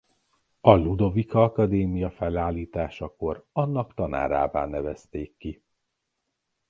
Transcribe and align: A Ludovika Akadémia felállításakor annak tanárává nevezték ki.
A 0.61 0.71
Ludovika 0.73 1.43
Akadémia 1.43 2.09
felállításakor 2.09 3.45
annak 3.51 3.93
tanárává 3.93 4.65
nevezték 4.65 5.37
ki. 5.37 5.63